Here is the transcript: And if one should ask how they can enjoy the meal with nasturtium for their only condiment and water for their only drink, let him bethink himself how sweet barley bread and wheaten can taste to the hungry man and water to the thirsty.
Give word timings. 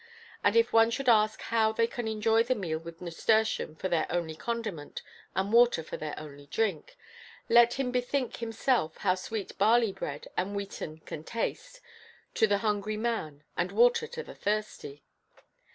And 0.43 0.55
if 0.55 0.73
one 0.73 0.89
should 0.89 1.07
ask 1.07 1.39
how 1.43 1.71
they 1.71 1.85
can 1.85 2.07
enjoy 2.07 2.41
the 2.41 2.55
meal 2.55 2.79
with 2.79 3.01
nasturtium 3.03 3.75
for 3.75 3.87
their 3.87 4.07
only 4.11 4.33
condiment 4.33 5.03
and 5.35 5.53
water 5.53 5.83
for 5.83 5.95
their 5.95 6.17
only 6.19 6.47
drink, 6.47 6.97
let 7.49 7.73
him 7.75 7.91
bethink 7.91 8.37
himself 8.37 8.97
how 8.97 9.13
sweet 9.13 9.55
barley 9.59 9.91
bread 9.93 10.27
and 10.35 10.55
wheaten 10.55 11.01
can 11.05 11.23
taste 11.23 11.81
to 12.33 12.47
the 12.47 12.57
hungry 12.65 12.97
man 12.97 13.43
and 13.55 13.71
water 13.71 14.07
to 14.07 14.23
the 14.23 14.33
thirsty. 14.33 15.03